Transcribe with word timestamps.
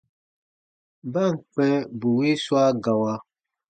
Ba 1.11 1.23
ǹ 1.31 1.33
kpɛ̃ 1.51 1.71
bù 1.99 2.09
wii 2.17 2.37
swa 2.43 2.63
gawa, 2.83 3.13